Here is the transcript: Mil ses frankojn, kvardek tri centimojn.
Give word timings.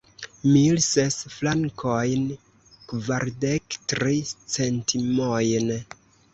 Mil 0.51 0.79
ses 0.85 1.17
frankojn, 1.33 2.25
kvardek 2.95 3.79
tri 3.95 4.19
centimojn. 4.57 5.75